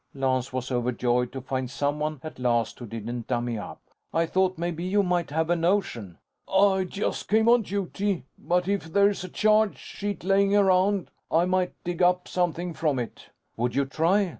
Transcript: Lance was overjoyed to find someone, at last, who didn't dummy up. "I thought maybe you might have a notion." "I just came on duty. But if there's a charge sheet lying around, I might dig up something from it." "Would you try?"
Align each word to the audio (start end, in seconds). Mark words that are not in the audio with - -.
Lance 0.15 0.51
was 0.51 0.71
overjoyed 0.71 1.31
to 1.31 1.41
find 1.41 1.69
someone, 1.69 2.19
at 2.23 2.39
last, 2.39 2.79
who 2.79 2.87
didn't 2.87 3.27
dummy 3.27 3.59
up. 3.59 3.79
"I 4.11 4.25
thought 4.25 4.57
maybe 4.57 4.83
you 4.83 5.03
might 5.03 5.29
have 5.29 5.51
a 5.51 5.55
notion." 5.55 6.17
"I 6.51 6.85
just 6.85 7.27
came 7.27 7.47
on 7.47 7.61
duty. 7.61 8.25
But 8.39 8.67
if 8.67 8.85
there's 8.91 9.23
a 9.23 9.29
charge 9.29 9.77
sheet 9.77 10.23
lying 10.23 10.55
around, 10.55 11.11
I 11.29 11.45
might 11.45 11.73
dig 11.83 12.01
up 12.01 12.27
something 12.27 12.73
from 12.73 12.97
it." 12.97 13.29
"Would 13.57 13.75
you 13.75 13.85
try?" 13.85 14.29